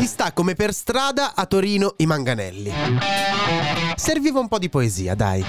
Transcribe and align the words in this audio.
Si 0.00 0.06
sta 0.06 0.32
come 0.32 0.54
per 0.54 0.72
strada 0.72 1.34
a 1.34 1.44
Torino 1.44 1.92
i 1.98 2.06
manganelli. 2.06 2.72
Serviva 3.96 4.40
un 4.40 4.48
po' 4.48 4.58
di 4.58 4.70
poesia, 4.70 5.14
dai. 5.14 5.44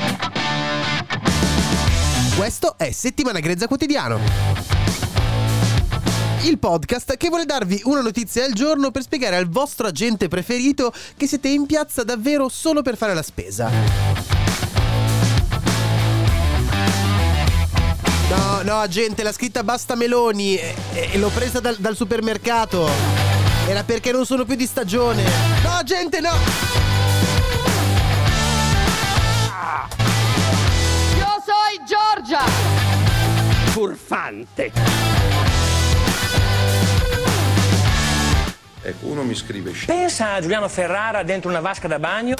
Questo 2.36 2.77
è 2.77 2.91
Settimana 2.91 3.40
Grezza 3.40 3.68
Quotidiano. 3.68 4.20
Il 6.41 6.60
podcast 6.60 7.16
che 7.16 7.30
vuole 7.30 7.46
darvi 7.46 7.80
una 7.86 8.02
notizia 8.02 8.44
al 8.44 8.52
giorno 8.52 8.91
per 8.91 9.04
spiegare 9.04 9.38
al 9.38 9.48
vostro 9.48 9.88
agente 9.88 10.27
preferito 10.27 10.94
che 11.16 11.27
siete 11.27 11.48
in 11.48 11.66
piazza 11.66 12.04
davvero 12.04 12.49
solo 12.49 12.82
per 12.82 12.98
fare 12.98 13.13
la 13.13 13.24
spesa. 13.24 13.70
No, 18.27 18.62
no, 18.63 18.80
agente, 18.82 19.24
la 19.24 19.32
scritta 19.32 19.63
basta 19.63 19.96
Meloni 19.96 20.58
e, 20.58 20.76
e 20.91 21.18
l'ho 21.18 21.30
presa 21.30 21.62
dal, 21.62 21.77
dal 21.77 21.96
supermercato. 21.96 23.21
Era 23.72 23.86
perché 23.86 24.12
non 24.12 24.26
sono 24.26 24.44
più 24.44 24.56
di 24.56 24.66
stagione. 24.66 25.24
No, 25.64 25.70
agente, 25.70 26.20
no! 26.20 26.34
Io 31.16 31.41
sono 31.46 31.86
Giorgia! 31.88 32.41
furfante. 33.72 34.74
Ecco, 38.82 39.05
uno 39.05 39.24
mi 39.24 39.34
scrive 39.36 39.72
"Sci- 39.72 39.85
Pensa 39.85 40.34
a 40.34 40.41
Giuliano 40.41 40.68
Ferrara 40.68 41.24
dentro 41.24 41.50
una 41.50 41.62
vasca 41.62 41.88
da 41.88 41.98
bagno. 41.98 42.35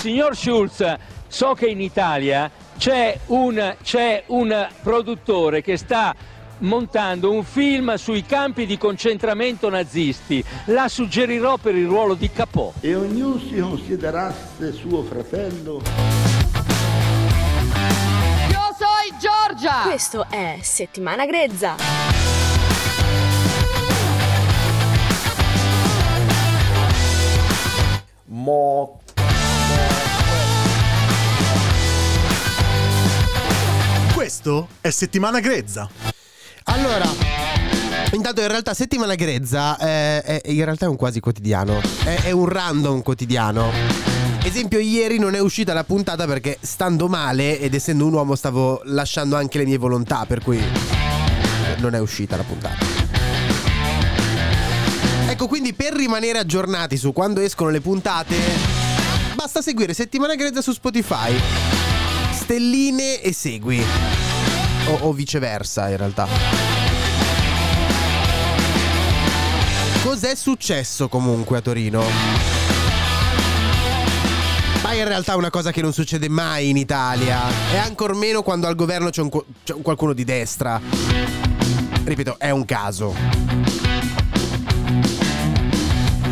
Signor 0.00 0.36
Schulz, 0.36 0.96
so 1.28 1.54
che 1.54 1.66
in 1.66 1.80
Italia 1.80 2.50
c'è 2.76 3.16
un, 3.26 3.76
c'è 3.80 4.24
un 4.26 4.68
produttore 4.82 5.62
che 5.62 5.76
sta 5.76 6.32
montando 6.64 7.30
un 7.30 7.44
film 7.44 7.94
sui 7.94 8.24
campi 8.24 8.66
di 8.66 8.76
concentramento 8.76 9.68
nazisti. 9.68 10.44
La 10.66 10.88
suggerirò 10.88 11.56
per 11.56 11.74
il 11.74 11.86
ruolo 11.86 12.14
di 12.14 12.30
Capò. 12.30 12.72
e 12.80 12.94
ognuno 12.94 13.38
si 13.38 13.58
considerasse 13.58 14.72
suo 14.72 15.02
fratello. 15.02 15.82
Io 18.50 18.74
sono 18.76 19.18
Giorgia! 19.20 19.82
Questo 19.84 20.26
è 20.28 20.58
Settimana 20.60 21.26
Grezza. 21.26 21.76
Mo 28.26 29.00
Questo 34.14 34.68
è 34.80 34.90
Settimana 34.90 35.40
Grezza. 35.40 36.03
Allora, 36.74 37.08
intanto 38.12 38.40
in 38.40 38.48
realtà 38.48 38.74
settimana 38.74 39.14
grezza 39.14 39.78
eh, 39.78 40.22
è, 40.22 40.40
in 40.46 40.64
realtà 40.64 40.86
è 40.86 40.88
un 40.88 40.96
quasi 40.96 41.20
quotidiano, 41.20 41.80
è, 42.02 42.22
è 42.24 42.30
un 42.32 42.48
random 42.48 43.00
quotidiano. 43.02 43.70
Esempio, 44.42 44.80
ieri 44.80 45.18
non 45.18 45.36
è 45.36 45.38
uscita 45.38 45.72
la 45.72 45.84
puntata 45.84 46.26
perché 46.26 46.58
stando 46.60 47.06
male 47.06 47.60
ed 47.60 47.74
essendo 47.74 48.06
un 48.06 48.12
uomo 48.12 48.34
stavo 48.34 48.82
lasciando 48.86 49.36
anche 49.36 49.58
le 49.58 49.64
mie 49.64 49.78
volontà, 49.78 50.24
per 50.26 50.42
cui 50.42 50.60
non 51.78 51.94
è 51.94 52.00
uscita 52.00 52.36
la 52.36 52.42
puntata. 52.42 52.84
Ecco, 55.28 55.46
quindi 55.46 55.74
per 55.74 55.94
rimanere 55.94 56.38
aggiornati 56.40 56.96
su 56.96 57.12
quando 57.12 57.40
escono 57.40 57.70
le 57.70 57.80
puntate, 57.80 58.36
basta 59.36 59.62
seguire 59.62 59.94
Settimana 59.94 60.34
Grezza 60.34 60.60
su 60.60 60.72
Spotify. 60.72 61.32
Stelline 62.32 63.20
e 63.20 63.32
segui. 63.32 63.82
O, 64.86 64.98
o 65.08 65.12
viceversa, 65.14 65.88
in 65.88 65.96
realtà. 65.96 66.63
Cos'è 70.14 70.36
successo 70.36 71.08
comunque 71.08 71.56
a 71.56 71.60
Torino? 71.60 72.00
Ma 74.80 74.92
in 74.92 75.08
realtà 75.08 75.32
è 75.32 75.34
una 75.34 75.50
cosa 75.50 75.72
che 75.72 75.82
non 75.82 75.92
succede 75.92 76.28
mai 76.28 76.68
in 76.68 76.76
Italia. 76.76 77.40
E 77.72 77.78
ancor 77.78 78.14
meno 78.14 78.42
quando 78.42 78.68
al 78.68 78.76
governo 78.76 79.10
c'è, 79.10 79.22
un 79.22 79.30
c'è 79.64 79.72
un 79.72 79.82
qualcuno 79.82 80.12
di 80.12 80.22
destra. 80.22 80.80
Ripeto, 82.04 82.38
è 82.38 82.50
un 82.50 82.64
caso. 82.64 83.12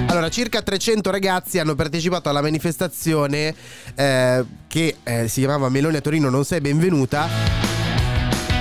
Allora, 0.06 0.28
circa 0.28 0.62
300 0.62 1.10
ragazzi 1.10 1.58
hanno 1.58 1.74
partecipato 1.74 2.28
alla 2.28 2.40
manifestazione 2.40 3.52
eh, 3.96 4.44
che 4.68 4.96
eh, 5.02 5.26
si 5.26 5.40
chiamava 5.40 5.68
Meloni 5.68 5.96
a 5.96 6.00
Torino 6.00 6.30
non 6.30 6.44
sei 6.44 6.60
benvenuta. 6.60 7.28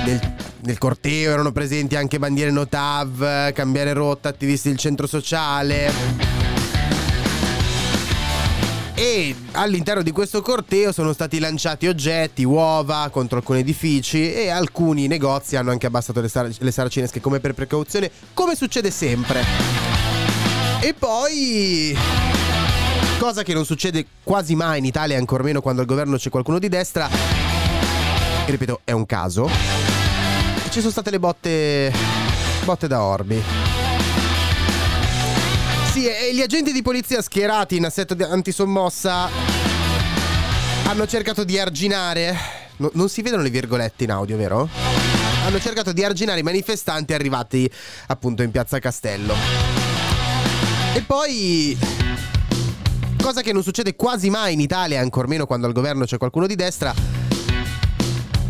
Nel, 0.03 0.50
nel 0.63 0.77
corteo 0.77 1.31
erano 1.31 1.51
presenti 1.51 1.95
anche 1.95 2.19
bandiere 2.19 2.51
Notav, 2.51 3.51
cambiare 3.53 3.93
rotta, 3.93 4.29
attivisti 4.29 4.69
del 4.69 4.77
centro 4.77 5.07
sociale. 5.07 5.91
E 8.93 9.35
all'interno 9.53 10.03
di 10.03 10.11
questo 10.11 10.43
corteo 10.43 10.91
sono 10.91 11.13
stati 11.13 11.39
lanciati 11.39 11.87
oggetti, 11.87 12.43
uova 12.43 13.09
contro 13.11 13.37
alcuni 13.37 13.61
edifici 13.61 14.31
e 14.31 14.49
alcuni 14.49 15.07
negozi 15.07 15.55
hanno 15.55 15.71
anche 15.71 15.87
abbassato 15.87 16.21
le, 16.21 16.27
sar- 16.27 16.55
le 16.55 16.71
saracinesche 16.71 17.19
come 17.19 17.39
per 17.39 17.53
precauzione, 17.53 18.11
come 18.35 18.55
succede 18.55 18.91
sempre. 18.91 19.43
E 20.81 20.93
poi 20.93 21.97
cosa 23.17 23.41
che 23.41 23.53
non 23.53 23.65
succede 23.65 24.05
quasi 24.23 24.53
mai 24.53 24.77
in 24.77 24.85
Italia, 24.85 25.17
ancor 25.17 25.41
meno 25.41 25.61
quando 25.61 25.81
al 25.81 25.87
governo 25.87 26.17
c'è 26.17 26.29
qualcuno 26.29 26.59
di 26.59 26.69
destra. 26.69 27.07
Che 28.45 28.51
ripeto, 28.51 28.81
è 28.83 28.91
un 28.91 29.07
caso. 29.07 29.80
Ci 30.71 30.79
sono 30.79 30.91
state 30.91 31.11
le 31.11 31.19
botte 31.19 31.91
botte 32.63 32.87
da 32.87 33.03
Orbi. 33.03 33.43
Sì, 35.91 36.07
e 36.07 36.33
gli 36.33 36.41
agenti 36.41 36.71
di 36.71 36.81
polizia 36.81 37.21
schierati 37.21 37.75
in 37.75 37.83
assetto 37.83 38.15
antisommossa 38.23 39.27
hanno 40.85 41.05
cercato 41.07 41.43
di 41.43 41.59
arginare. 41.59 42.35
no- 42.77 42.91
non 42.93 43.09
si 43.09 43.21
vedono 43.21 43.43
le 43.43 43.49
virgolette 43.49 44.05
in 44.05 44.11
audio, 44.11 44.37
vero? 44.37 44.69
Hanno 45.45 45.59
cercato 45.59 45.91
di 45.91 46.05
arginare 46.05 46.39
i 46.39 46.43
manifestanti 46.43 47.13
arrivati 47.13 47.69
appunto 48.07 48.41
in 48.41 48.51
piazza 48.51 48.79
Castello. 48.79 49.35
E 50.93 51.01
poi. 51.01 51.77
Cosa 53.21 53.41
che 53.41 53.51
non 53.51 53.61
succede 53.61 53.95
quasi 53.95 54.29
mai 54.29 54.53
in 54.53 54.61
Italia, 54.61 55.01
ancor 55.01 55.27
meno 55.27 55.45
quando 55.45 55.67
al 55.67 55.73
governo 55.73 56.05
c'è 56.05 56.17
qualcuno 56.17 56.47
di 56.47 56.55
destra. 56.55 56.93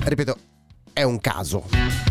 Ripeto, 0.03 0.37
è 0.93 1.03
un 1.03 1.19
caso. 1.19 2.10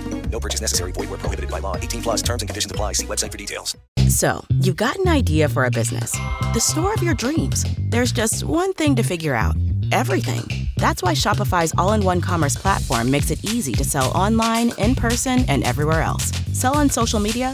No 0.31 0.39
purchase 0.39 0.61
necessary. 0.61 0.91
Void 0.93 1.09
where 1.09 1.19
prohibited 1.19 1.51
by 1.51 1.59
law. 1.59 1.75
18 1.75 2.01
plus 2.01 2.21
terms 2.21 2.41
and 2.41 2.49
conditions 2.49 2.71
apply. 2.71 2.93
See 2.93 3.05
website 3.05 3.31
for 3.31 3.37
details. 3.37 3.75
So, 4.09 4.43
you've 4.59 4.77
got 4.77 4.97
an 4.97 5.07
idea 5.07 5.47
for 5.47 5.65
a 5.65 5.71
business, 5.71 6.11
the 6.53 6.59
store 6.59 6.93
of 6.93 7.03
your 7.03 7.13
dreams. 7.13 7.65
There's 7.89 8.11
just 8.11 8.43
one 8.43 8.73
thing 8.73 8.95
to 8.95 9.03
figure 9.03 9.35
out 9.35 9.55
everything. 9.91 10.67
That's 10.77 11.03
why 11.03 11.13
Shopify's 11.13 11.73
all 11.77 11.93
in 11.93 12.03
one 12.03 12.19
commerce 12.19 12.55
platform 12.55 13.11
makes 13.11 13.31
it 13.31 13.43
easy 13.45 13.73
to 13.73 13.83
sell 13.83 14.11
online, 14.11 14.71
in 14.77 14.95
person, 14.95 15.45
and 15.47 15.63
everywhere 15.63 16.01
else. 16.01 16.31
Sell 16.51 16.75
on 16.75 16.89
social 16.89 17.19
media, 17.19 17.53